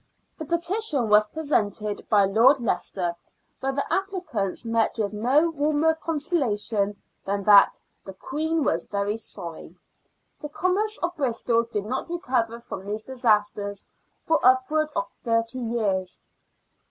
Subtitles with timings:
[0.39, 3.15] The petition was presented by Lord Leicester,
[3.59, 9.15] but the applicants met with no warmer consola tion than that" the Queen was very
[9.15, 9.77] sorry."
[10.39, 13.85] The com merce of Bristol did not recover from these disasters
[14.25, 16.19] for upwards of thirty years.